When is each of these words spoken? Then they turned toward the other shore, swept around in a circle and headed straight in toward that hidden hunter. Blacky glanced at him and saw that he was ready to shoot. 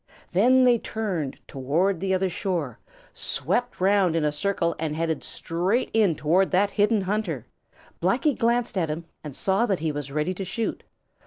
Then 0.31 0.63
they 0.63 0.79
turned 0.79 1.39
toward 1.47 1.99
the 1.99 2.11
other 2.11 2.27
shore, 2.27 2.79
swept 3.13 3.79
around 3.79 4.15
in 4.15 4.25
a 4.25 4.31
circle 4.31 4.75
and 4.79 4.95
headed 4.95 5.23
straight 5.23 5.91
in 5.93 6.15
toward 6.15 6.49
that 6.49 6.71
hidden 6.71 7.01
hunter. 7.01 7.45
Blacky 8.01 8.35
glanced 8.35 8.79
at 8.79 8.89
him 8.89 9.05
and 9.23 9.35
saw 9.35 9.67
that 9.67 9.77
he 9.77 9.91
was 9.91 10.11
ready 10.11 10.33
to 10.33 10.43
shoot. 10.43 10.81